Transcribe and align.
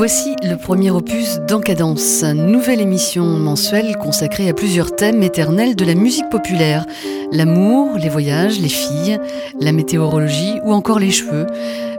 Voici 0.00 0.34
le 0.42 0.56
premier 0.56 0.90
opus 0.90 1.40
d'Encadence, 1.46 2.22
nouvelle 2.22 2.80
émission 2.80 3.26
mensuelle 3.26 3.98
consacrée 3.98 4.48
à 4.48 4.54
plusieurs 4.54 4.96
thèmes 4.96 5.22
éternels 5.22 5.76
de 5.76 5.84
la 5.84 5.94
musique 5.94 6.30
populaire. 6.30 6.86
L'amour, 7.32 7.98
les 7.98 8.08
voyages, 8.08 8.58
les 8.58 8.70
filles, 8.70 9.18
la 9.60 9.72
météorologie 9.72 10.54
ou 10.64 10.72
encore 10.72 11.00
les 11.00 11.10
cheveux. 11.10 11.46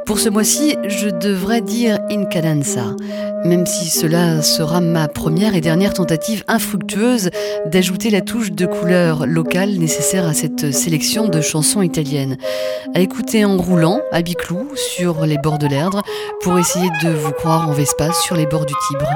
Pour 0.06 0.20
ce 0.20 0.30
mois-ci, 0.30 0.76
je 0.88 1.10
devrais 1.10 1.62
dire 1.62 2.00
in 2.10 2.26
cadenza, 2.26 2.96
même 3.46 3.66
si 3.66 3.90
cela 3.90 4.42
sera 4.42 4.82
ma 4.82 5.08
première 5.08 5.56
et 5.56 5.62
dernière 5.62 5.94
tentative 5.94 6.44
infructueuse 6.48 7.30
d'ajouter 7.66 8.10
la 8.10 8.22
touche 8.22 8.52
de 8.52 8.66
couleur 8.66 9.26
locale 9.26 9.72
nécessaire 9.78 10.26
à 10.26 10.34
cette 10.34 10.72
sélection 10.74 11.28
de 11.28 11.42
chansons 11.42 11.82
italiennes. 11.82 12.38
À 12.94 13.00
écouter 13.00 13.46
en 13.46 13.58
roulant, 13.58 14.02
à 14.12 14.22
Biclou, 14.22 14.70
sur 14.76 15.26
les 15.26 15.38
bords 15.38 15.60
de 15.60 15.68
l'Erdre, 15.68 16.02
pour 16.42 16.60
essayer 16.60 16.90
de 17.04 17.10
vous 17.10 17.32
croire 17.32 17.70
en 17.70 17.74
Vespa 17.74 18.12
sur 18.12 18.36
les 18.36 18.46
bords 18.46 18.66
du 18.66 18.74
Tibre. 18.90 19.08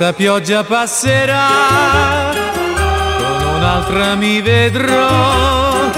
Questa 0.00 0.16
pioggia 0.16 0.64
passerà, 0.64 2.30
con 3.18 3.54
un'altra 3.56 4.14
mi 4.14 4.40
vedrò, 4.40 5.90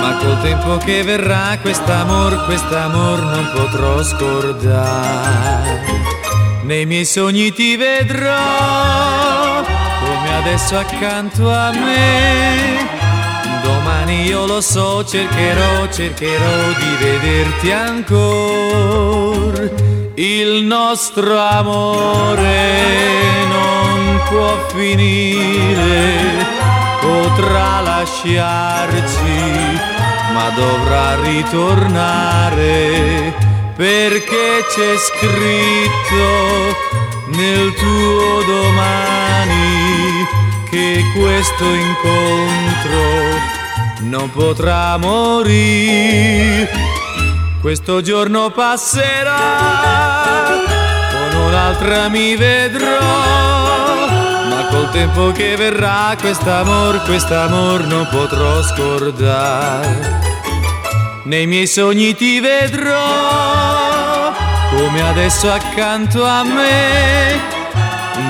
ma 0.00 0.16
col 0.20 0.40
tempo 0.42 0.76
che 0.76 1.02
verrà 1.02 1.58
quest'amor, 1.60 2.44
quest'amor 2.44 3.18
non 3.18 3.50
potrò 3.52 4.00
scordare. 4.04 5.80
Nei 6.62 6.86
miei 6.86 7.04
sogni 7.04 7.52
ti 7.52 7.74
vedrò, 7.74 8.30
come 9.64 10.36
adesso 10.36 10.78
accanto 10.78 11.50
a 11.50 11.72
me. 11.72 12.86
Domani 13.64 14.22
io 14.22 14.46
lo 14.46 14.60
so, 14.60 15.04
cercherò, 15.04 15.88
cercherò 15.88 16.68
di 16.78 16.96
vederti 17.04 17.72
ancora 17.72 18.72
il 20.16 20.64
nostro 20.64 21.38
amore 21.38 23.14
non 23.48 24.20
può 24.28 24.58
finire, 24.74 26.44
potrà 27.00 27.80
lasciarci, 27.80 29.78
ma 30.34 30.50
dovrà 30.50 31.18
ritornare 31.22 33.32
perché 33.74 34.66
c'è 34.68 34.96
scritto 34.96 36.76
nel 37.28 37.72
tuo 37.74 38.42
domani 38.46 40.26
che 40.68 41.02
questo 41.16 41.64
incontro 41.64 43.40
non 44.00 44.30
potrà 44.30 44.98
morire 44.98 47.00
questo 47.62 48.02
giorno 48.02 48.50
passerà, 48.50 49.36
con 51.12 51.40
un'altra 51.42 52.08
mi 52.08 52.34
vedrò, 52.34 52.98
ma 54.48 54.66
col 54.68 54.90
tempo 54.90 55.30
che 55.30 55.54
verrà 55.56 56.16
quest'amor, 56.20 57.04
quest'amor 57.04 57.84
non 57.84 58.08
potrò 58.10 58.60
scordare. 58.64 60.20
Nei 61.22 61.46
miei 61.46 61.68
sogni 61.68 62.16
ti 62.16 62.40
vedrò, 62.40 64.32
come 64.74 65.08
adesso 65.08 65.48
accanto 65.48 66.26
a 66.26 66.42
me 66.42 67.51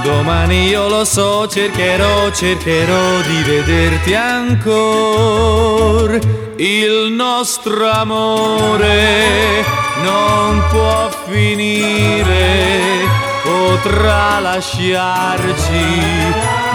Domani 0.03 0.69
io 0.69 0.89
lo 0.89 1.05
so, 1.05 1.47
cercherò, 1.49 2.31
cercherò 2.31 3.21
di 3.21 3.43
vederti 3.43 4.15
ancora. 4.15 6.19
Il 6.57 7.13
nostro 7.13 7.91
amore 7.91 9.63
non 10.03 10.63
può 10.71 11.11
finire, 11.27 13.05
potrà 13.43 14.41
lasciarci, 14.41 16.01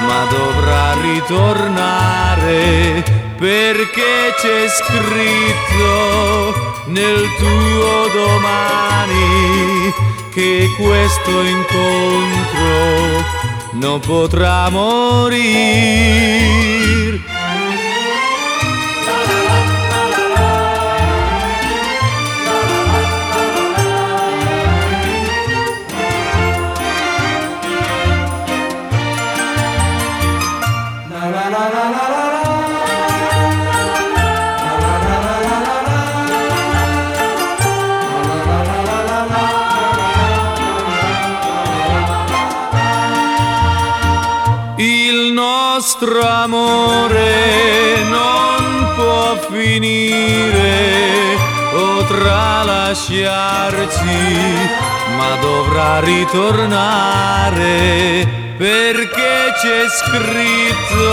ma 0.06 0.28
dovrà 0.30 0.94
ritornare 1.02 3.04
perché 3.38 4.34
c'è 4.42 4.68
scritto 4.68 6.54
nel 6.88 7.30
tuo 7.38 8.10
domani 8.12 9.94
che 10.38 10.72
questo 10.78 11.42
incontro 11.42 13.26
non 13.72 14.00
potrà 14.00 14.70
morire. 14.70 15.48
Nostro 46.00 46.22
amore 46.28 48.04
non 48.08 48.94
può 48.96 49.36
finire, 49.50 51.36
potrà 51.72 52.64
lasciarci, 52.64 54.06
ma 55.18 55.36
dovrà 55.42 56.00
ritornare 56.02 57.56
perché 58.58 59.54
c'è 59.60 59.88
scritto 59.90 61.04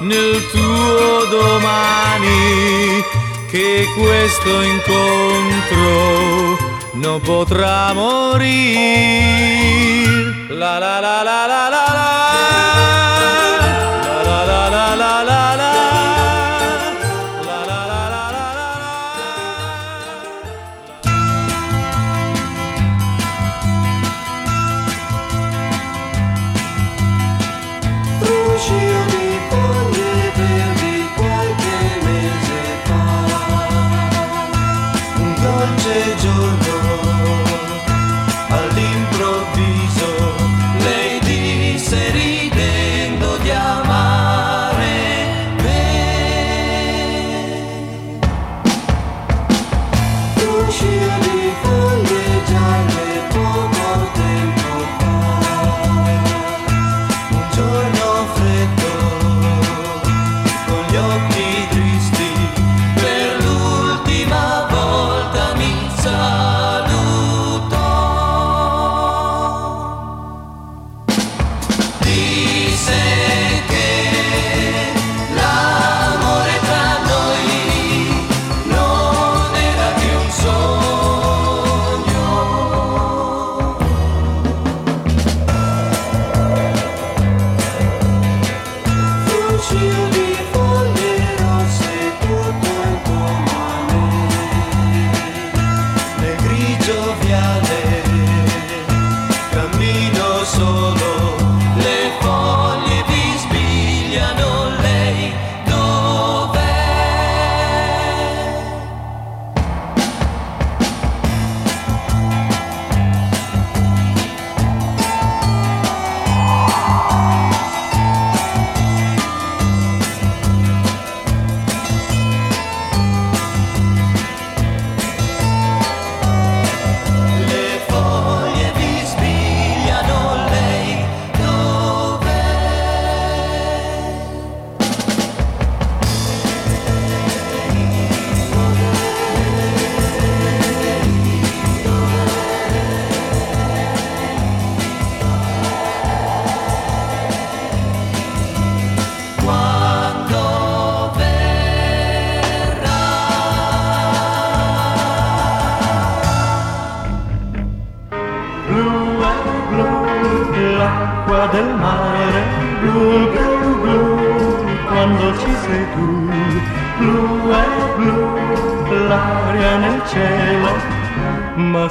nel 0.00 0.46
tuo 0.52 1.24
domani 1.28 3.02
che 3.50 3.88
questo 3.98 4.62
incontro 4.62 6.56
non 6.92 7.20
potrà 7.20 7.92
morire. 7.92 8.78
La 10.48 10.78
la 10.78 11.00
la 11.00 11.22
la 11.22 11.46
la 11.46 11.68
la 11.68 11.92
la. 11.92 13.19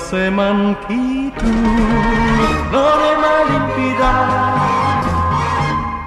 Se 0.09 0.29
manchi 0.31 1.31
tu, 1.38 1.51
mai 3.21 3.44
limpida. 3.50 4.13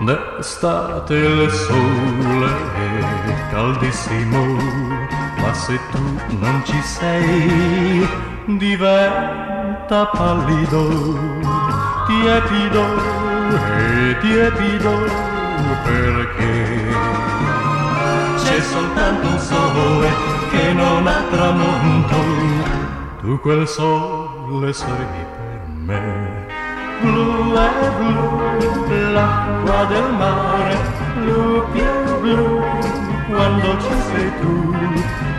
D'estate 0.07 1.15
il 1.15 1.51
sole 1.51 2.51
è 2.87 3.51
caldissimo, 3.53 4.43
ma 5.41 5.53
se 5.55 5.79
tu 5.93 6.03
non 6.41 6.63
ci 6.65 6.81
sei 6.83 8.09
diventa 8.47 10.07
pallido, 10.07 10.83
tiepido 12.09 12.85
e 13.79 14.17
tiepido 14.21 14.95
perché 15.85 16.51
c'è 18.43 18.61
soltanto 18.61 19.27
un 19.29 19.39
sole 19.39 20.09
che 20.51 20.73
non 20.73 21.07
ha 21.07 21.23
tramonto, 21.31 22.82
tu 23.23 23.39
quel 23.39 23.69
sole 23.69 24.73
sei 24.73 25.07
per 25.37 25.61
me 25.87 26.43
blu 27.03 27.55
è 27.55 27.91
blu, 27.99 29.13
l'acqua 29.13 29.85
del 29.85 30.13
mare, 30.13 30.77
blu 31.15 31.65
più 31.73 32.21
blu, 32.21 32.61
quando 33.29 33.79
ci 33.81 33.95
sei 34.09 34.31
tu. 34.41 34.75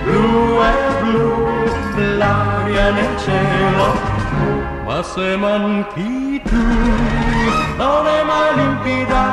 Blu 0.04 0.60
è 0.60 1.02
blu, 1.02 1.22
l'aria 2.18 2.92
nel 2.92 3.18
cielo, 3.18 3.94
ma 4.86 5.02
se 5.02 5.36
manchi 5.38 6.42
tu, 6.44 6.64
non 7.78 8.08
è 8.08 8.24
mai 8.24 8.56
limpida. 8.56 9.24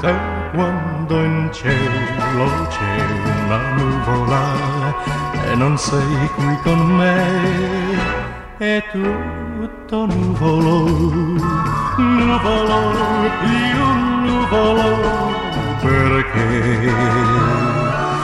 Se 0.00 0.14
quando 0.52 1.14
in 1.14 1.48
cielo 1.52 2.46
c'è 2.68 2.96
una 3.44 3.58
nuvola 3.76 5.17
e 5.50 5.54
non 5.54 5.78
sei 5.78 6.30
qui 6.34 6.58
con 6.62 6.78
me, 6.96 7.96
è 8.58 8.84
tutto 8.92 10.06
nuvolo, 10.06 10.84
nuvolo 11.96 13.30
più 13.40 13.84
nuvolo, 14.26 14.96
perché 15.80 16.92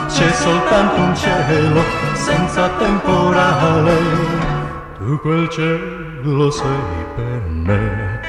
c'è 0.08 0.30
soltanto 0.32 1.00
un 1.00 1.16
cielo 1.16 1.82
senza 2.12 2.68
temporale, 2.78 3.96
tu 4.98 5.18
quel 5.20 5.48
cielo 5.48 6.50
sei 6.50 7.04
per 7.16 7.42
me. 7.48 8.20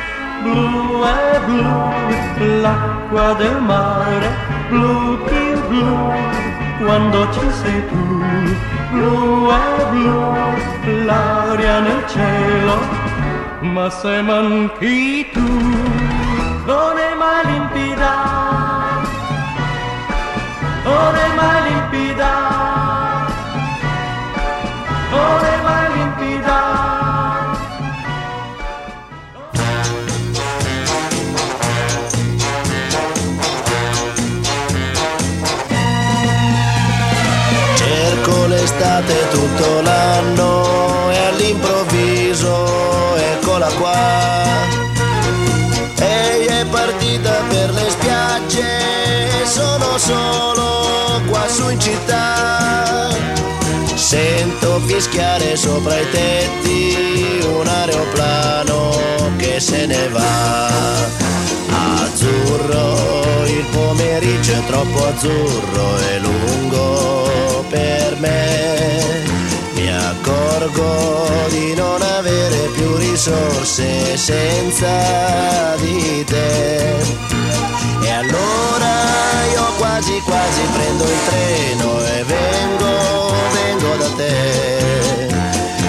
Blu 0.43 1.01
è 1.03 1.41
blu, 1.45 2.61
l'acqua 2.61 3.33
del 3.33 3.61
mare, 3.61 4.29
blu 4.69 5.17
più 5.23 5.67
blu, 5.67 6.11
quando 6.77 7.31
ci 7.31 7.51
sei 7.51 7.87
tu, 7.87 8.23
blu 8.91 9.49
l'aria 11.05 11.79
nel 11.79 12.03
cielo, 12.07 12.75
ma 13.61 13.89
se 13.89 14.21
manchi 14.21 15.29
tu, 15.31 15.47
non 16.65 16.97
è 16.97 17.13
mai 17.15 17.45
limpida, 17.51 18.13
non 20.83 21.15
è 21.15 21.27
mai 21.35 21.64
l'estate 39.05 39.29
tutto 39.29 39.81
l'anno 39.81 41.11
e 41.11 41.17
all'improvviso 41.17 43.15
eccola 43.15 43.67
qua. 43.77 44.43
Ehi 45.99 46.45
è 46.45 46.65
partita 46.65 47.43
per 47.47 47.71
le 47.71 47.89
spiagge, 47.89 49.45
sono 49.45 49.97
solo 49.97 51.21
qua 51.27 51.47
su 51.47 51.69
in 51.69 51.79
città. 51.79 53.09
Sento 53.93 54.79
fischiare 54.85 55.55
sopra 55.55 55.97
i 55.97 56.09
tetti 56.11 57.39
un 57.45 57.67
aeroplano 57.67 58.99
che 59.37 59.59
se 59.59 59.85
ne 59.85 60.07
va. 60.09 60.67
Azzurro, 62.03 63.45
il 63.45 63.65
pomeriggio 63.71 64.51
è 64.51 64.65
troppo 64.65 65.05
azzurro 65.07 65.97
e 65.97 66.19
lungo 66.19 67.65
per 67.69 68.15
me. 68.19 68.74
Accorgo 70.27 71.47
di 71.49 71.75
non 71.75 72.01
avere 72.01 72.69
più 72.73 72.95
risorse 72.95 74.17
senza 74.17 75.75
di 75.75 76.23
te. 76.23 76.97
E 78.01 78.09
allora 78.09 78.89
io 79.53 79.65
quasi 79.77 80.19
quasi 80.21 80.61
prendo 80.73 81.03
il 81.03 81.19
treno 81.27 82.05
e 82.07 82.23
vengo, 82.23 83.33
vengo 83.53 83.95
da 83.97 84.09
te. 84.15 85.27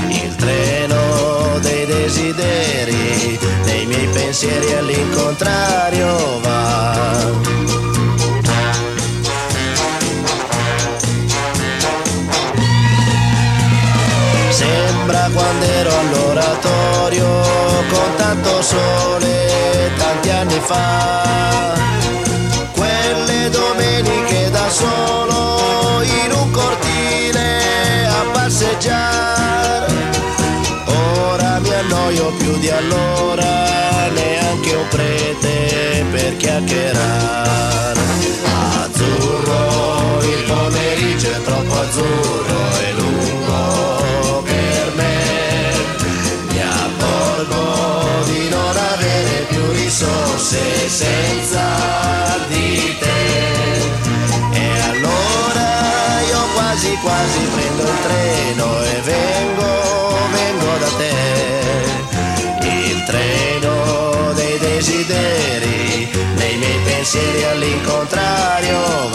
Il 0.08 0.34
treno 0.34 1.58
dei 1.60 1.86
desideri, 1.86 3.38
dei 3.64 3.86
miei 3.86 4.06
pensieri 4.08 4.70
all'incontrario 4.74 6.40
va. 6.40 7.95
Sembra 15.46 15.52
quando 15.52 15.64
ero 15.66 15.90
all'oratorio 15.98 17.26
con 17.88 18.14
tanto 18.16 18.62
sole 18.62 19.92
tanti 19.96 20.30
anni 20.30 20.60
fa. 20.60 21.74
Quelle 22.72 23.50
domeniche 23.50 24.50
da 24.50 24.68
solo 24.68 26.02
in 26.02 26.32
un 26.32 26.50
cortile 26.50 28.06
a 28.06 28.24
passeggiare. 28.32 29.94
Ora 31.30 31.60
mi 31.60 31.72
annoio 31.72 32.32
più 32.38 32.58
di 32.58 32.70
allora, 32.70 34.08
neanche 34.08 34.74
un 34.74 34.88
prete 34.88 36.04
per 36.10 36.36
chiacchierare. 36.38 38.00
Azzurro, 38.82 40.18
il 40.22 40.42
pomeriggio 40.44 41.30
è 41.30 41.42
troppo 41.42 41.78
azzurro 41.78 42.85
più 49.96 50.06
risorse 50.06 50.88
senza 50.88 52.38
di 52.48 52.96
te. 52.98 53.24
E 54.52 54.80
allora 54.90 56.20
io 56.28 56.40
quasi 56.54 56.98
quasi 57.00 57.40
prendo 57.54 57.82
il 57.82 57.98
treno 58.02 58.82
e 58.82 59.00
vengo, 59.00 60.18
vengo 60.32 60.76
da 60.78 60.88
te. 60.98 61.14
Il 62.68 63.04
treno 63.04 64.32
dei 64.34 64.58
desideri, 64.58 66.10
nei 66.36 66.56
miei 66.56 66.78
pensieri 66.84 67.44
all'incontrario 67.44 69.08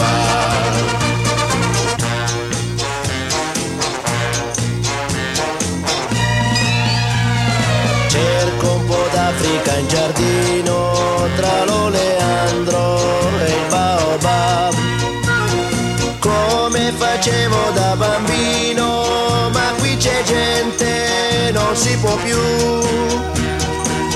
può 22.12 22.16
più. 22.22 22.38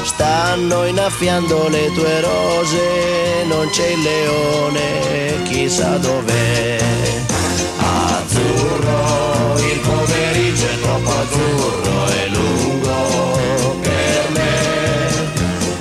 Stanno 0.04 0.86
innaffiando 0.86 1.68
le 1.68 1.92
tue 1.92 2.20
rose, 2.20 3.44
non 3.46 3.68
c'è 3.70 3.88
il 3.88 4.00
leone, 4.00 5.42
chissà 5.44 5.96
dov'è. 5.98 6.78
Azzurro, 7.78 9.58
il 9.58 9.78
pomeriggio 9.80 10.66
è 10.66 10.80
troppo 10.80 11.10
azzurro 11.10 12.08
e 12.08 12.28
lungo 12.28 13.78
per 13.82 14.30
me. 14.30 14.54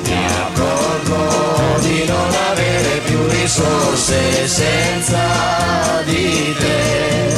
Mi 0.03 0.25
accorgo 0.25 1.79
di 1.79 2.05
non 2.05 2.33
avere 2.51 2.99
più 3.05 3.27
risorse 3.27 4.47
senza 4.47 6.03
di 6.05 6.55
te. 6.59 7.34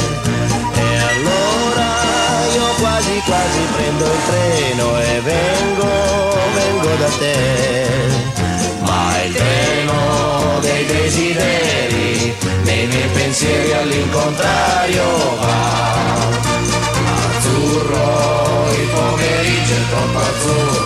prendo 3.98 4.12
il 4.12 4.22
treno 4.26 5.00
e 5.00 5.20
vengo, 5.20 5.88
vengo 6.54 6.94
da 6.96 7.08
te. 7.18 7.36
Ma 8.80 9.22
il 9.24 9.34
treno 9.34 10.58
dei 10.60 10.86
desideri, 10.86 12.36
nei 12.62 12.86
miei 12.86 13.08
pensieri 13.08 13.72
all'incontrario 13.72 15.04
va. 15.40 16.16
Azzurro, 17.36 18.66
il 18.70 18.88
pomeriggio 18.88 19.74
è 19.74 19.88
troppo 19.90 20.18
azzurro. 20.18 20.77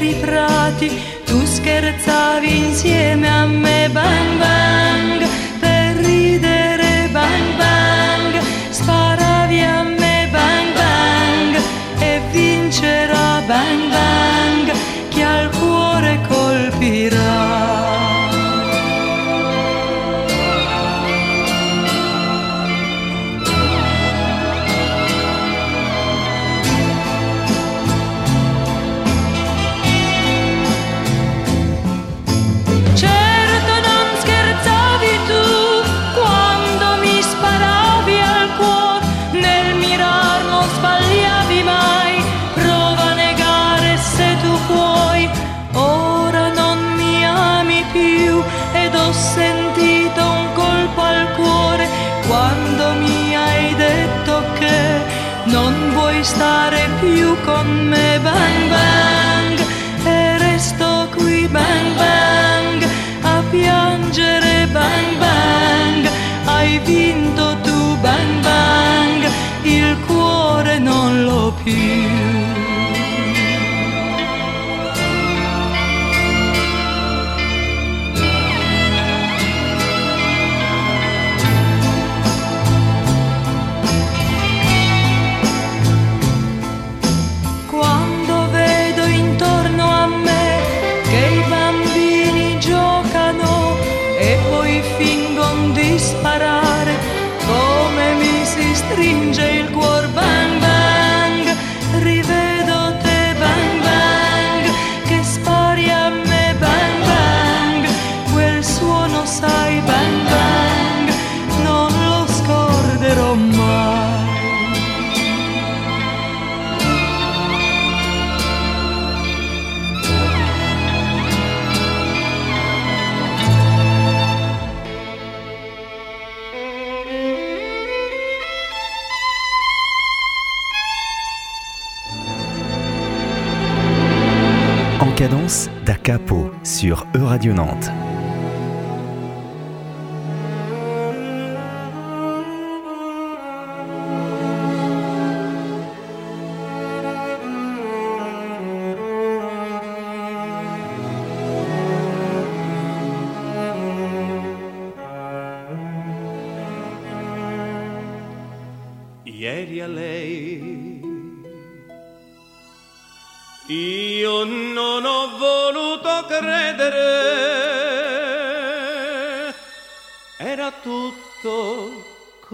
fieri 0.00 0.14
prati, 0.14 0.88
tu 1.26 1.44
scherzavi 1.44 2.56
insieme 2.56 3.28
a 3.28 3.46
me, 3.46 3.88
bam 3.92 4.38
bam. 4.38 4.99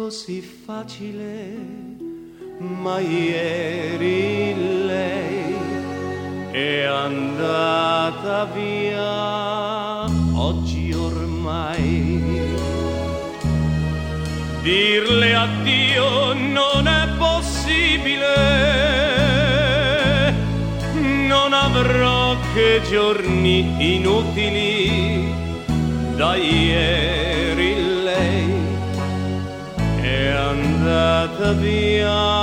così 0.06 0.40
facile, 0.40 1.58
ma 2.58 3.00
ieri 3.00 4.54
lei 4.86 5.56
è 6.52 6.82
andata 6.84 8.44
via, 8.54 10.04
oggi 10.38 10.92
ormai. 10.92 12.22
Dirle 14.62 15.34
addio 15.34 16.34
non 16.34 16.86
è 16.86 17.08
possibile, 17.18 18.36
non 21.26 21.52
avrò 21.52 22.36
che 22.54 22.80
giorni 22.88 23.96
inutili 23.96 24.35
andata 31.48 32.35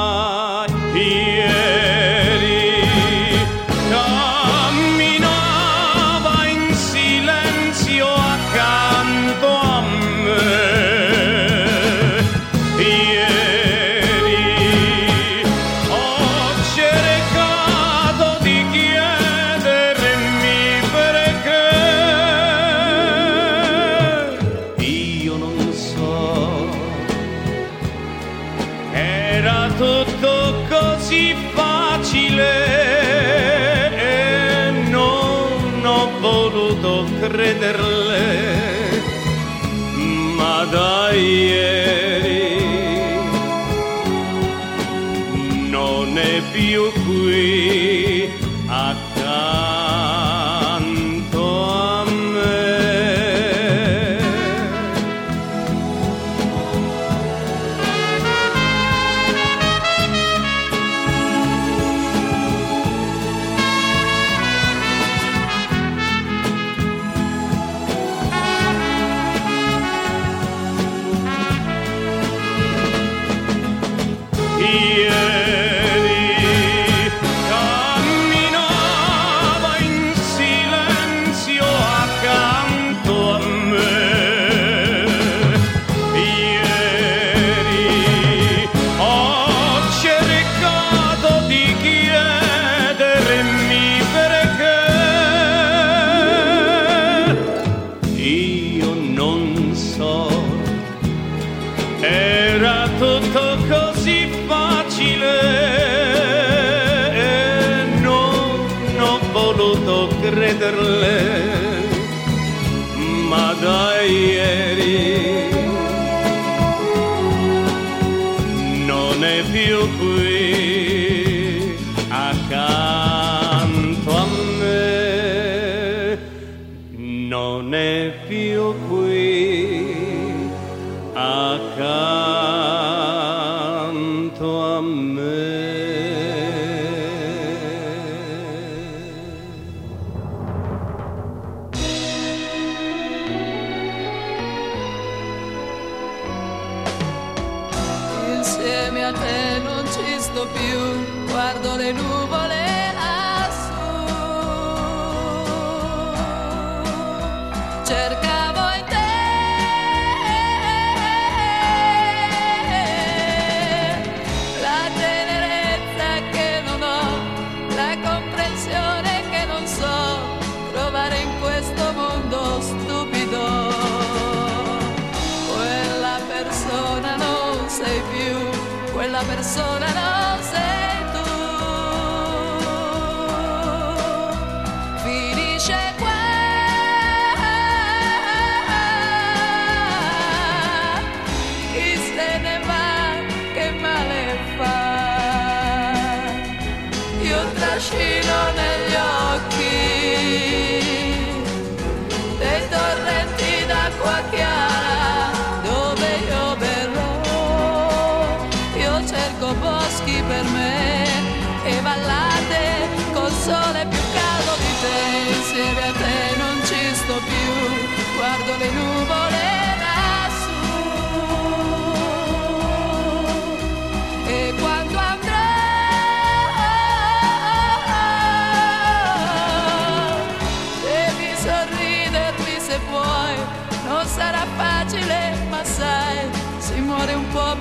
non 119.53 119.61
è 119.61 120.12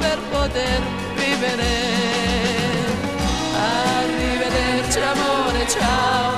per 0.02 0.18
poter 0.30 0.80
vivere. 1.14 1.72
Arrivederci 3.54 4.98
amore, 5.12 5.62
ciao, 5.68 6.31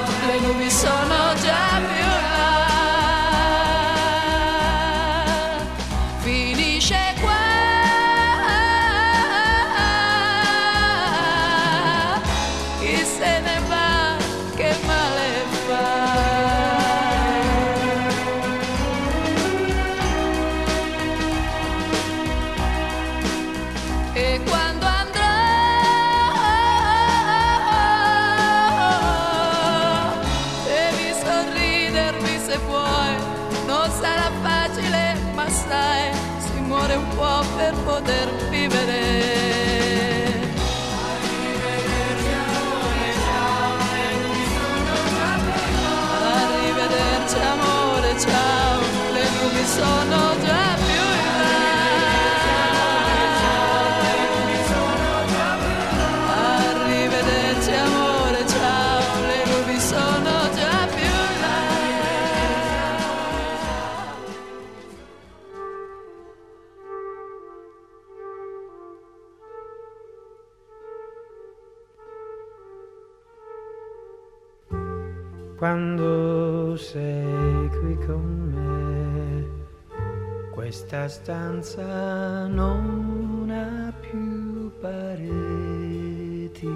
questa 80.94 81.08
stanza 81.08 82.46
non 82.46 83.50
ha 83.50 83.92
più 84.00 84.70
pareti, 84.80 86.68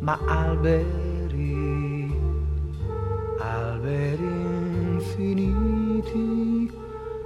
ma 0.00 0.18
alberi, 0.26 2.12
alberi 3.38 4.32
infiniti. 4.94 6.72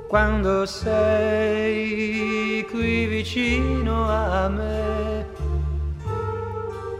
Quando 0.08 0.66
sei 0.66 2.66
qui 2.70 3.06
vicino 3.06 4.06
a 4.08 4.48
me, 4.50 5.26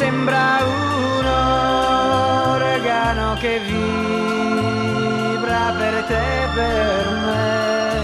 Sembra 0.00 0.64
un 0.64 1.24
organo 2.56 3.28
che 3.34 3.60
vibra 3.68 5.74
per 5.76 6.04
te, 6.08 6.48
per 6.54 7.04
me, 7.24 8.00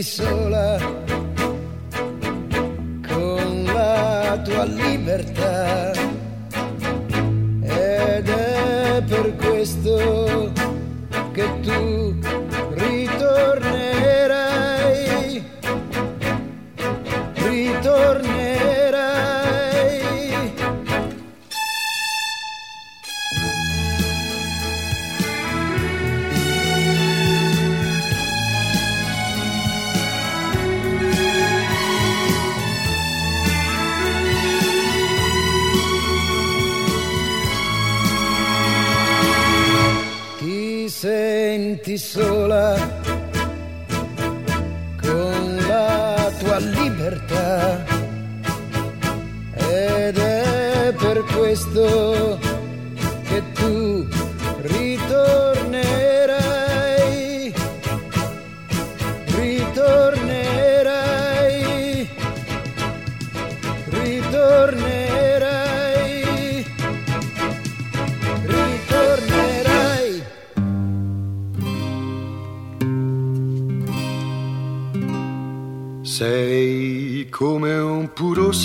sola 0.03 0.76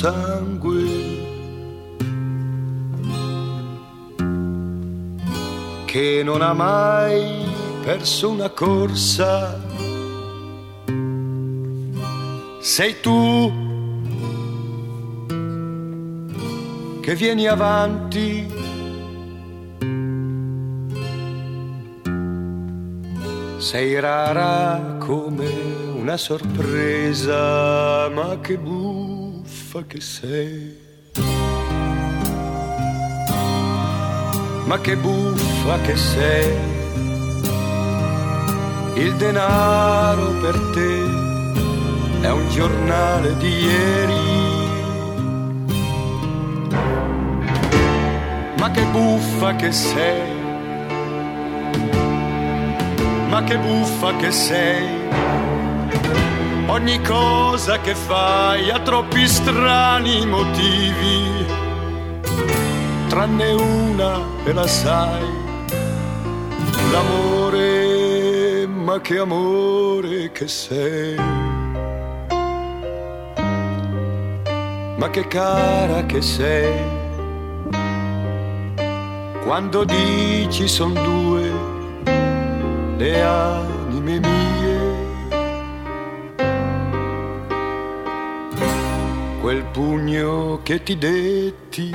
sangue 0.03 0.85
che 5.85 6.23
non 6.25 6.43
ha 6.43 6.53
mai 6.53 7.47
perso 7.85 8.31
una 8.31 8.51
corsa. 8.51 9.61
Sei 12.59 13.01
tu 13.01 13.53
che 17.01 17.15
vieni 17.15 17.47
avanti. 17.47 18.51
Sei 23.59 24.01
rara 24.01 24.97
come 24.99 25.49
una 25.95 26.17
sorpresa, 26.17 28.09
ma 28.09 28.41
che 28.41 28.57
buffa 29.73 29.87
che 29.87 30.01
sei. 30.03 30.77
Ma 34.67 34.79
che 34.81 34.97
buffa 34.97 35.81
che 35.81 35.97
sei. 35.97 36.57
Il 38.97 39.15
denaro 39.17 40.33
per 40.43 40.59
te 40.75 40.93
è 42.21 42.31
un 42.31 42.49
giornale 42.51 43.35
di 43.39 43.49
ieri. 43.49 44.31
Ma 48.59 48.71
che 48.71 48.85
buffa 48.93 49.57
che 49.57 49.73
sei. 49.73 50.21
Ma 53.29 53.43
che 53.45 53.57
buffa 53.57 54.17
che 54.17 54.31
sei. 54.31 55.02
Ogni 56.73 57.03
cosa 57.03 57.81
che 57.81 57.95
fai 57.95 58.71
ha 58.71 58.81
troppi 58.81 59.29
strani 59.29 60.25
motivi, 60.25 61.45
tranne 63.09 63.53
una 63.53 64.19
e 64.43 64.53
la 64.55 64.67
sai, 64.67 65.29
l'amore, 66.91 68.67
ma 68.67 68.99
che 69.03 69.19
amore 69.19 70.33
che 70.33 70.49
sei. 70.49 71.15
Ma 74.97 75.11
che 75.11 75.27
cara 75.27 76.07
che 76.07 76.23
sei, 76.23 76.73
quando 79.45 79.85
dici 79.85 80.67
son 80.67 80.95
due 80.95 81.53
le 82.97 83.23
anime 83.23 83.82
quel 89.43 89.65
pugno 89.65 90.61
che 90.63 90.85
ti 90.85 90.97
detti. 90.97 91.91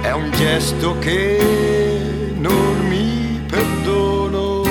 È 0.00 0.10
un 0.10 0.30
gesto 0.32 0.98
che 0.98 2.34
non 2.36 2.88
mi 2.88 3.40
perdono, 3.46 4.62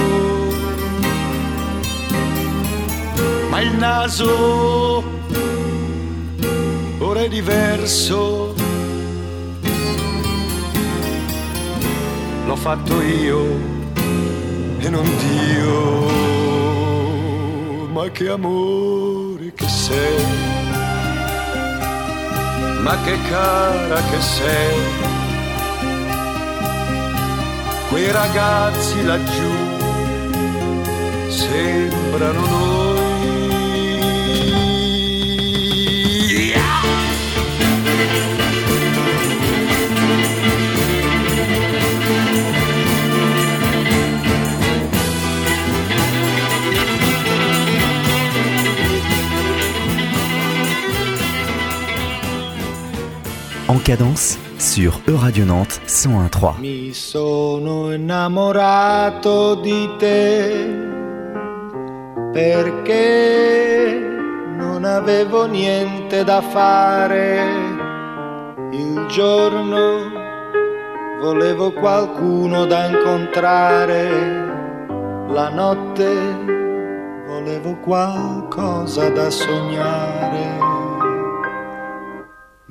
ma 3.50 3.62
il 3.62 3.74
naso 3.78 5.04
ora 6.98 7.22
è 7.22 7.30
diverso. 7.30 8.54
L'ho 12.46 12.56
fatto 12.58 13.02
io 13.02 13.40
e 14.78 14.90
non 14.90 15.06
Dio 15.06 16.41
ma 17.92 18.10
che 18.10 18.30
amore 18.30 19.52
che 19.54 19.68
sei, 19.68 20.26
ma 22.82 22.96
che 23.04 23.18
cara 23.30 24.02
che 24.10 24.22
sei. 24.22 24.80
Quei 27.90 28.12
ragazzi 28.12 29.04
laggiù 29.04 29.52
sembrano 31.28 32.46
noi. 32.48 32.91
En 53.72 53.80
cadence 53.80 54.38
sur 54.58 55.00
Euradio 55.08 55.46
Nantes 55.46 55.80
101.3. 55.88 56.60
Mi 56.60 56.94
sono 56.94 57.94
innamorato 57.94 59.56
di 59.56 59.90
te 59.98 60.76
perché 62.34 63.98
non 64.58 64.84
avevo 64.84 65.46
niente 65.46 66.26
da 66.26 66.42
fare. 66.42 67.40
Il 68.74 69.06
giorno 69.08 70.12
volevo 71.22 71.72
qualcuno 71.72 72.66
da 72.66 72.88
incontrare, 72.88 74.10
la 75.30 75.48
notte 75.48 76.14
volevo 77.26 77.78
qualcosa 77.78 79.08
da 79.12 79.30
sognare. 79.30 80.71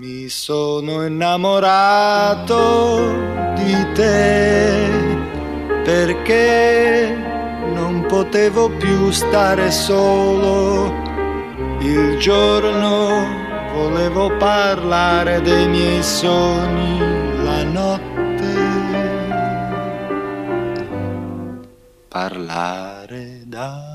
Mi 0.01 0.31
sono 0.31 1.05
innamorato 1.05 2.49
di 3.55 3.93
te 3.93 4.89
perché 5.85 7.15
non 7.75 8.07
potevo 8.09 8.71
più 8.71 9.11
stare 9.11 9.71
solo. 9.71 10.91
Il 11.81 12.17
giorno 12.19 13.27
volevo 13.75 14.35
parlare 14.39 15.43
dei 15.43 15.69
miei 15.69 16.03
sogni, 16.03 16.99
la 17.45 17.63
notte 17.65 18.55
parlare 22.09 23.43
d'amore. 23.45 23.90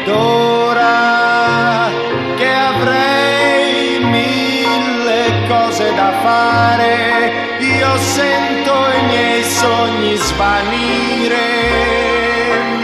Ed 0.00 0.08
ora 0.08 1.90
che 2.36 2.50
avrei 2.52 3.98
mille 4.00 5.46
cose 5.48 5.92
da 5.94 6.12
fare, 6.22 7.58
io 7.58 7.96
sento 7.98 8.72
i 8.72 9.06
miei 9.06 9.42
sogni 9.42 10.16
svanire, 10.16 11.46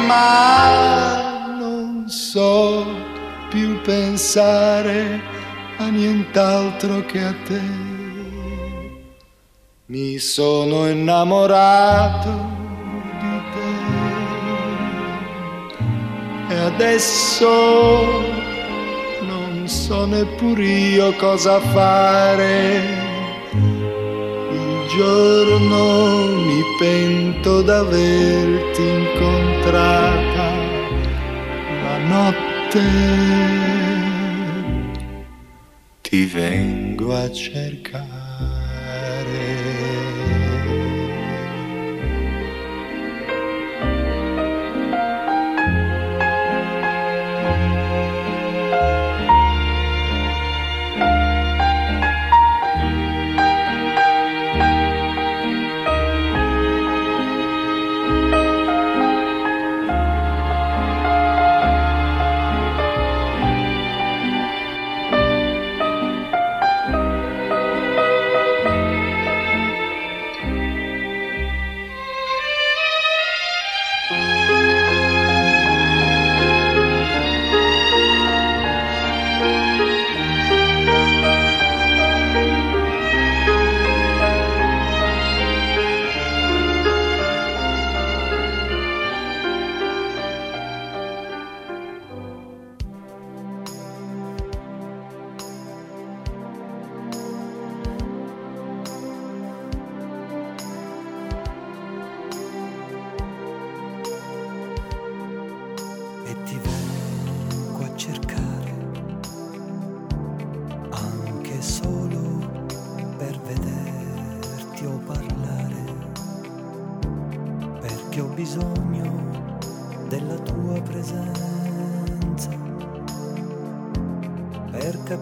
ma 0.07 1.47
non 1.59 2.09
so 2.09 2.85
più 3.49 3.81
pensare 3.83 5.21
a 5.79 5.89
nient'altro 5.89 7.05
che 7.07 7.23
a 7.23 7.35
te. 7.45 7.63
Mi 9.87 10.19
sono 10.19 10.89
innamorato 10.89 12.64
adesso 16.65 17.51
non 19.21 19.65
so 19.67 20.07
neppur 20.07 20.61
io 20.61 21.13
cosa 21.15 21.61
fare. 21.61 23.03
Il 23.53 24.89
giorno 24.97 26.27
mi 26.47 26.63
pento 26.79 27.63
d'averti 27.63 28.83
incontrata, 28.83 30.53
la 31.83 31.99
notte 31.99 32.83
ti 36.01 36.25
vengo 36.27 37.15
a 37.15 37.31
cercare. 37.31 38.24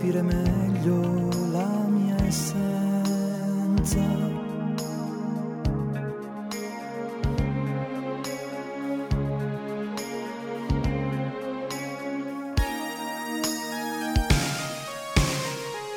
Capire 0.02 0.22
meglio 0.22 1.28
la 1.52 1.86
mia 1.86 2.16
essenza. 2.26 4.00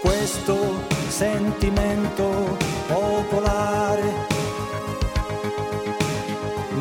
Questo 0.02 0.56
sentimento 1.08 2.58
popolare 2.86 4.14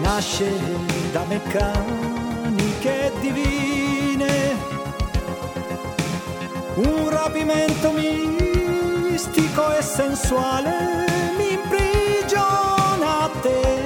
nasce 0.03 0.53
da 1.11 1.25
meccaniche 1.25 3.13
divine, 3.23 3.94
un 6.77 7.09
rapimento 7.09 7.93
mistico 7.93 9.77
e 9.77 9.83
sensuale 9.83 11.07
mi 11.37 11.53
imprigiona 11.53 13.21
a 13.21 13.31
te. 13.41 13.83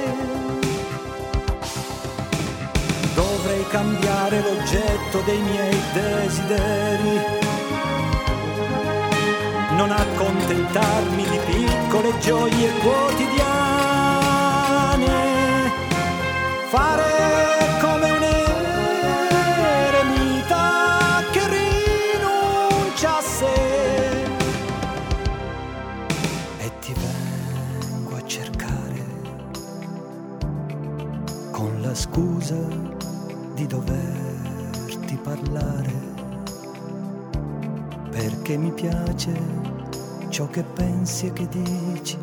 Dovrei 3.13 3.65
cambiare 3.69 4.41
l'oggetto 4.41 5.21
dei 5.25 5.39
miei 5.39 5.77
desideri 5.93 7.47
non 9.79 9.91
accontentarmi 9.91 11.23
di 11.23 11.39
piccole 11.45 12.17
gioie 12.19 12.69
quotidiane, 12.79 13.58
doverti 33.69 35.15
parlare 35.21 35.93
perché 38.09 38.57
mi 38.57 38.71
piace 38.71 39.31
ciò 40.29 40.47
che 40.47 40.63
pensi 40.63 41.27
e 41.27 41.33
che 41.33 41.47
dici, 41.47 42.17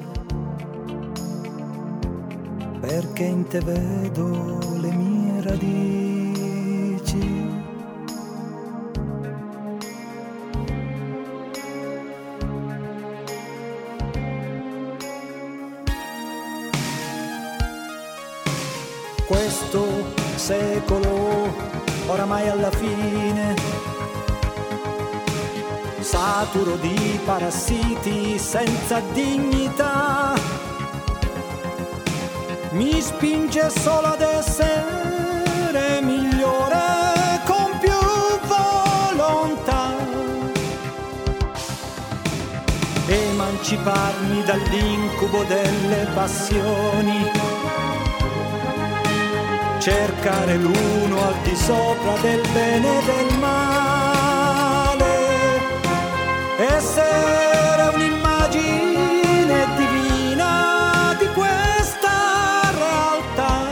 perché 2.80 3.22
in 3.22 3.46
te 3.46 3.60
vedo 3.60 4.58
le 4.80 4.90
mie 4.90 5.42
radici. 5.42 6.15
Oramai 22.16 22.48
alla 22.48 22.70
fine 22.70 23.54
saturo 26.00 26.76
di 26.76 27.20
parassiti 27.26 28.38
senza 28.38 29.00
dignità. 29.12 30.32
Mi 32.70 32.98
spinge 33.02 33.68
solo 33.68 34.06
ad 34.06 34.22
essere 34.22 36.00
migliore 36.00 37.42
con 37.44 37.78
più 37.80 38.00
volontà. 38.46 39.94
Emanciparmi 43.08 44.42
dall'incubo 44.42 45.42
delle 45.44 46.08
passioni. 46.14 47.55
Cercare 49.86 50.56
l'uno 50.56 51.28
al 51.28 51.34
di 51.44 51.54
sopra 51.54 52.16
del 52.20 52.40
bene 52.52 52.98
e 52.98 53.04
del 53.04 53.38
male. 53.38 55.04
Essere 56.58 57.94
un'immagine 57.94 59.66
divina 59.76 61.14
di 61.20 61.28
questa 61.28 62.72
realtà 62.76 63.64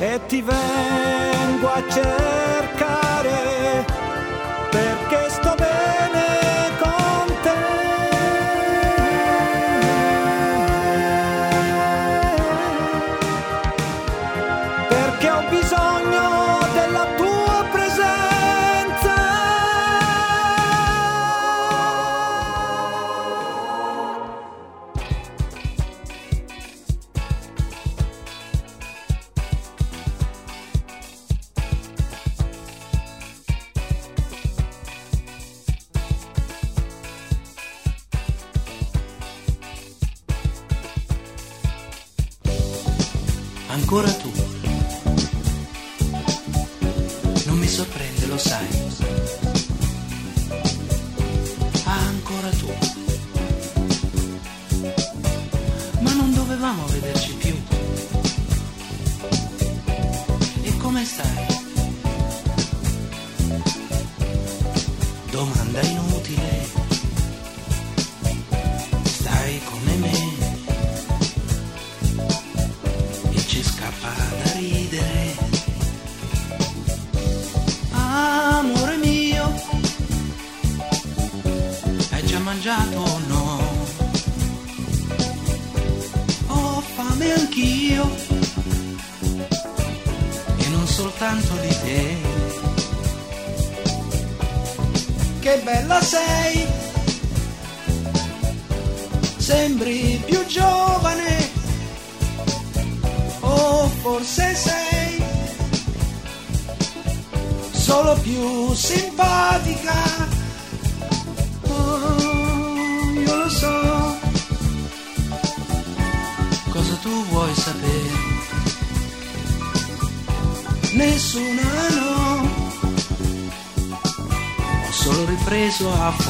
e 0.00 0.20
ti 0.26 0.42
vengo 0.42 1.68
a 1.68 1.82
cercare 1.88 2.35
Ancora 43.86 44.12
tu. 44.18 44.45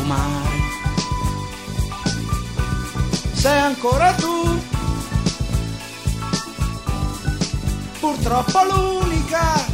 mai. 0.06 0.64
Sei 3.32 3.58
ancora 3.58 4.12
tu, 4.12 4.60
purtroppo 8.00 8.58
l'unica, 8.64 9.64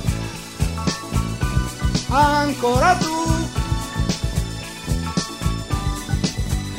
ancora 2.09 2.95
tu, 2.97 3.47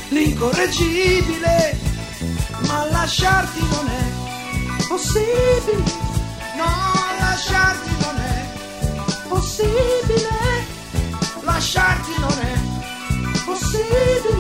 l'incorreggibile, 0.10 1.80
ma 2.68 2.86
lasciarti 2.92 3.60
non 3.60 3.88
è 3.88 4.88
possibile, 4.88 5.84
no 6.58 6.92
lasciarti 7.20 7.90
non 8.02 8.18
è 8.18 8.32
possibile 9.28 10.82
lasciarti 11.44 12.12
non 12.20 12.30
è 12.30 12.34
possibile 12.34 12.83
impossibile, 13.44 14.38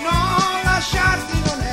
no 0.00 0.62
lasciarti 0.64 1.38
non 1.44 1.60
è. 1.60 1.71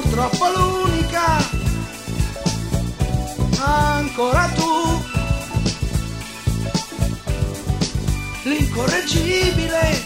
purtroppo 0.00 0.46
l'unica, 0.46 1.38
ancora 3.58 4.48
tu, 4.54 5.02
l'incorreggibile, 8.44 10.04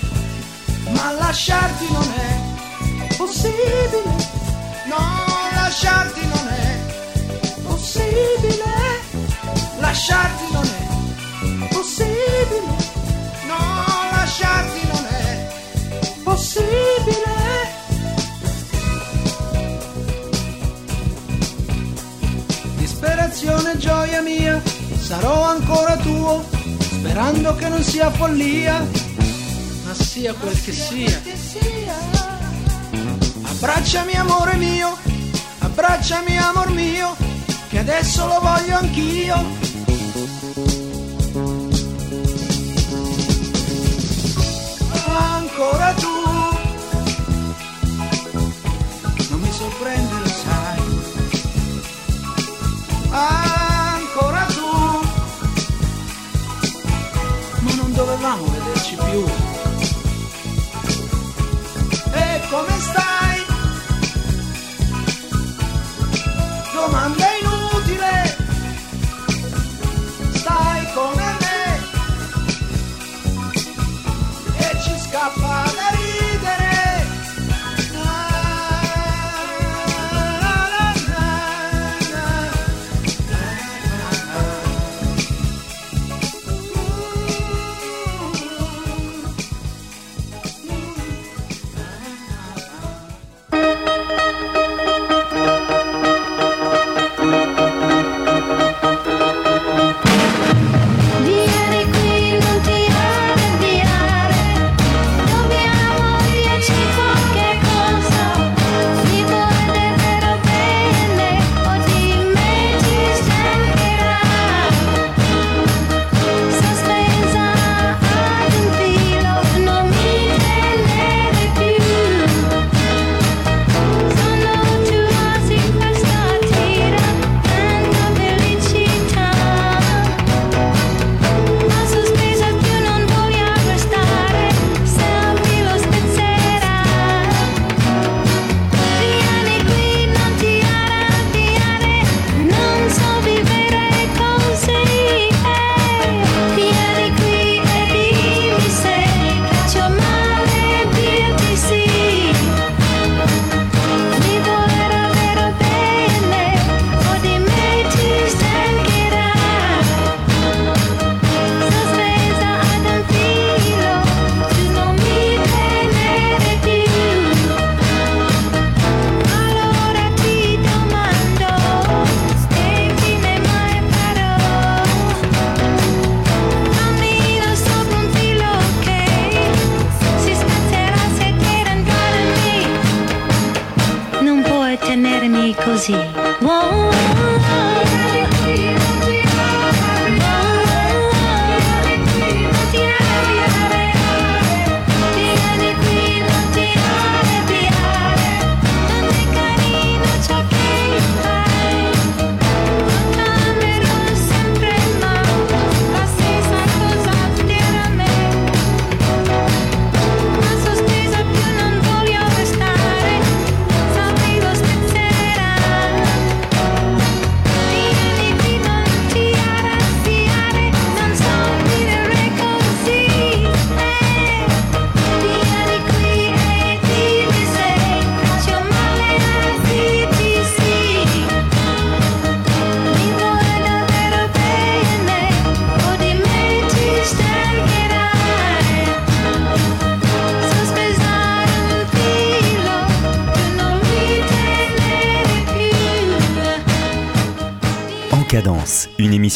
ma 0.95 1.13
lasciarti 1.13 1.87
non 1.93 2.13
è 2.17 3.17
possibile, 3.17 4.31
No, 4.87 5.25
lasciarti 5.55 6.27
non 6.27 6.49
è 6.49 7.63
possibile, 7.67 9.01
lasciarti 9.79 10.53
non 10.53 10.65
è. 10.65 10.82
gioia 24.13 24.21
mia, 24.21 24.63
sarò 25.01 25.45
ancora 25.45 25.97
tuo, 25.97 26.45
sperando 26.79 27.55
che 27.55 27.69
non 27.71 27.83
sia 27.83 28.11
follia, 28.11 28.87
ma 29.85 29.95
sia 29.95 30.35
quel 30.35 30.61
che 30.63 30.73
sia. 30.73 31.23
Abbracciami 33.43 34.13
amore 34.13 34.57
mio, 34.57 34.99
abbracciami 35.61 36.37
amor 36.37 36.71
mio, 36.73 37.17
che 37.71 37.79
adesso 37.79 38.27
lo 38.27 38.39
voglio 38.41 38.77
anch'io. 38.77 39.72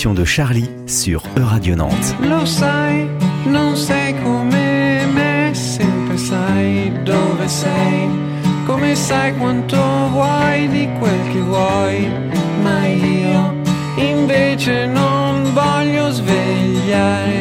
l'émission 0.07 0.15
de 0.15 0.25
Charlie 0.25 0.71
sur 0.87 1.23
E-Radio 1.37 1.75
Nantes. 1.75 2.15
Lo 2.23 2.45
sai, 2.47 3.09
non 3.47 3.75
sei 3.77 4.15
come 4.23 5.07
me, 5.13 5.51
sempre 5.53 6.17
sai 6.17 6.93
dove 7.05 7.49
sei. 7.49 8.09
Come 8.67 8.95
sai 8.95 9.37
quanto 9.37 9.77
vuoi 10.11 10.69
di 10.69 10.89
quel 10.99 11.33
che 11.33 11.41
vuoi, 11.41 12.09
ma 12.63 12.87
io 12.87 13.55
invece 13.97 14.87
non 14.87 15.53
voglio 15.53 16.11
svegliare 16.11 17.36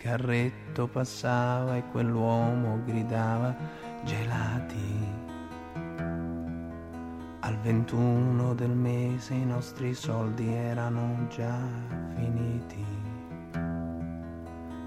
carretto 0.00 0.86
passava 0.86 1.76
e 1.76 1.86
quell'uomo 1.90 2.80
gridava 2.86 3.54
gelati. 4.02 5.18
Al 7.40 7.58
21 7.58 8.54
del 8.54 8.70
mese 8.70 9.34
i 9.34 9.44
nostri 9.44 9.92
soldi 9.92 10.50
erano 10.50 11.26
già 11.28 11.58
finiti. 12.16 12.84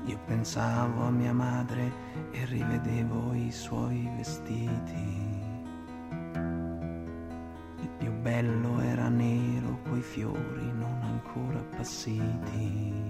Io 0.06 0.20
pensavo 0.26 1.04
a 1.04 1.12
mia 1.12 1.34
madre 1.34 1.92
e 2.32 2.46
rivedevo 2.46 3.36
i 3.36 3.52
suoi 3.52 4.10
vestiti. 4.18 5.42
Il 7.82 7.90
più 8.00 8.12
bello 8.14 8.82
era 8.82 9.10
nero 9.10 9.80
coi 9.88 10.02
fiori 10.02 10.72
non 10.74 11.00
ancora 11.04 11.60
appassiti. 11.60 13.03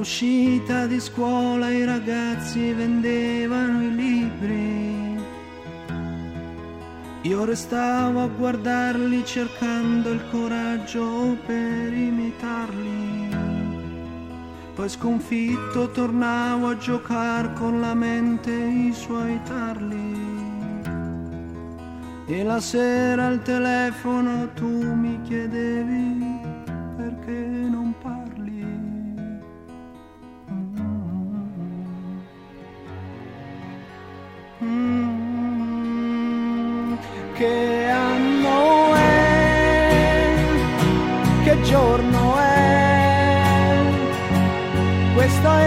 All'uscita 0.00 0.86
di 0.86 0.98
scuola 0.98 1.68
i 1.68 1.84
ragazzi 1.84 2.72
vendevano 2.72 3.82
i 3.82 3.94
libri. 3.94 5.20
Io 7.20 7.44
restavo 7.44 8.22
a 8.22 8.26
guardarli 8.28 9.22
cercando 9.26 10.08
il 10.10 10.22
coraggio 10.30 11.36
per 11.44 11.92
imitarli. 11.92 13.28
Poi 14.74 14.88
sconfitto 14.88 15.90
tornavo 15.90 16.68
a 16.68 16.78
giocare 16.78 17.52
con 17.52 17.82
la 17.82 17.92
mente 17.92 18.52
i 18.52 18.94
suoi 18.94 19.38
tarli. 19.42 20.18
E 22.24 22.42
la 22.42 22.60
sera 22.60 23.26
al 23.26 23.42
telefono 23.42 24.48
tu 24.54 24.94
mi 24.94 25.20
chiedevi 25.24 26.09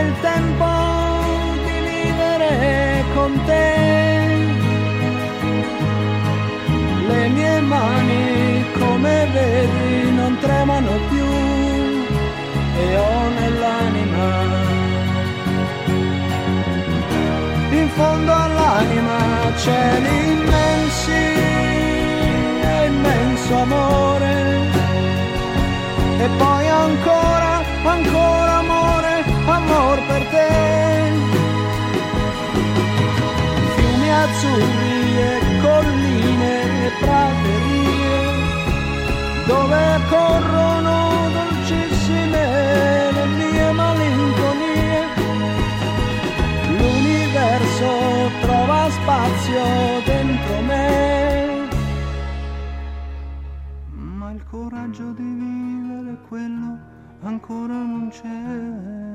il 0.07 0.13
tempo 0.21 0.69
di 1.65 1.77
vivere 1.89 3.03
con 3.13 3.31
te. 3.45 3.71
Le 7.07 7.27
mie 7.29 7.59
mani, 7.61 8.65
come 8.79 9.27
vedi, 9.33 10.11
non 10.11 10.37
tremano 10.39 10.91
più 11.09 11.31
e 12.83 12.97
ho 12.97 13.29
nell'anima 13.39 14.71
in 17.71 17.89
fondo 17.89 18.31
all'anima 18.31 19.17
cieli 19.57 20.31
immensi 20.31 21.11
e 22.61 22.85
immenso 22.85 23.57
amore 23.57 24.33
e 26.19 26.27
poi 26.37 26.67
ancora, 26.67 27.63
ancora 27.83 28.53
amore, 28.57 28.72
amor 28.72 28.72
per 30.07 30.23
te 30.33 30.47
fiumi 33.75 34.09
azzurri 34.11 35.17
e 35.29 35.31
colline 35.61 36.85
e 36.87 36.91
praterie 36.99 38.17
dove 39.45 39.99
corrono 40.09 41.29
dolcissime 41.37 43.11
le 43.11 43.25
mie 43.37 43.71
malinconie 43.71 44.99
l'universo 46.77 47.89
trova 48.41 48.89
spazio 48.89 49.63
dentro 50.05 50.61
me. 50.61 51.67
Ma 53.91 54.31
il 54.31 54.43
coraggio 54.49 55.11
di 55.11 55.23
vivere 55.23 56.17
quello 56.27 56.77
ancora 57.23 57.73
non 57.73 58.09
c'è. 58.09 59.12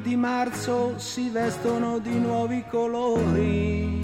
Di 0.00 0.16
marzo 0.16 0.98
si 0.98 1.28
vestono 1.28 1.98
di 1.98 2.18
nuovi 2.18 2.64
colori 2.68 4.00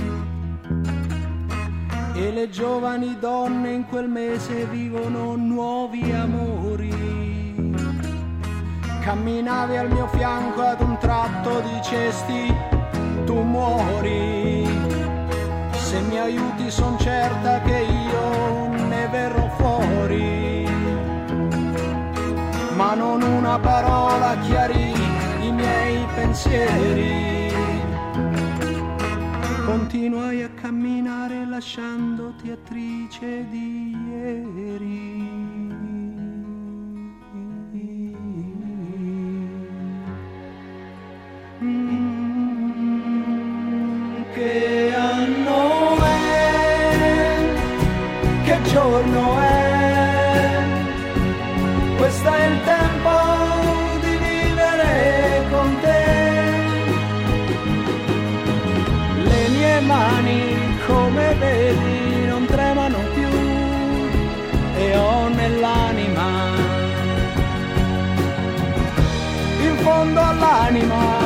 e 2.15 2.33
le 2.33 2.49
giovani 2.51 3.17
donne 3.19 3.73
in 3.73 3.87
quel 3.87 4.09
mese 4.09 4.67
vivono 4.67 5.35
nuovi 5.37 6.13
amori. 6.13 7.73
Camminavi 9.01 9.77
al 9.77 9.91
mio 9.91 10.07
fianco 10.09 10.63
ad 10.63 10.81
un 10.81 10.97
tratto 10.99 11.61
dicesti 11.61 12.55
tu 13.25 13.41
muori. 13.43 14.67
Se 15.73 16.01
mi 16.01 16.19
aiuti 16.19 16.71
son 16.71 16.99
certa 16.99 17.61
che 17.63 17.79
io 17.79 18.69
ne 18.87 19.09
verrò 19.11 19.49
fuori 19.57 20.63
ma 22.77 22.95
non 22.95 23.23
una 23.23 23.57
parola 23.61 24.35
miei 24.67 24.94
pensieri. 26.35 27.53
Continuai 29.64 30.43
a 30.43 30.51
camminare 30.51 31.47
lasciandoti 31.47 32.51
attrice 32.51 33.47
di 33.49 33.95
ieri. 34.09 35.74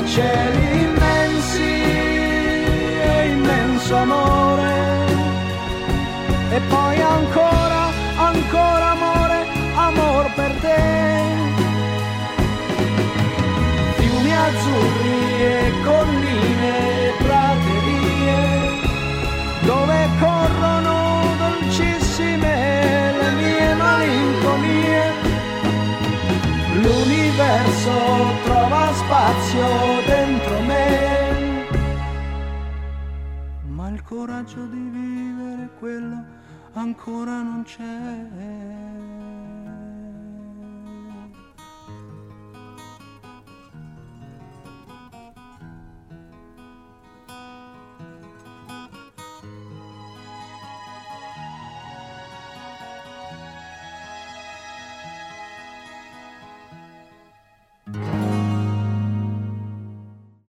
Cieli 0.08 0.82
immensi 0.84 1.70
e 3.12 3.28
immenso 3.34 3.94
amore. 3.96 4.76
E 6.50 6.60
poi 6.72 7.00
ancora, 7.00 7.82
ancora 8.16 8.86
amore, 8.96 9.38
amor 9.74 10.24
per 10.34 10.52
te. 10.64 10.82
Fiumi 13.96 14.32
azzurri 14.46 15.20
e 15.54 15.72
colline 15.84 16.72
e 17.06 17.12
praterie, 17.24 18.38
dove 19.60 20.08
corrono 20.18 20.96
dolcissime 21.42 22.54
le 23.20 23.30
mie 23.40 23.74
malinconie. 23.74 25.02
L'universo 26.82 28.47
spazio 29.28 29.66
dentro 30.06 30.60
me, 30.62 31.66
ma 33.66 33.90
il 33.90 34.02
coraggio 34.02 34.64
di 34.66 34.88
vivere 34.88 35.68
quello 35.78 36.24
ancora 36.72 37.42
non 37.42 37.62
c'è. 37.64 39.07